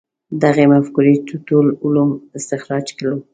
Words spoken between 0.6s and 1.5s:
مفکورې چې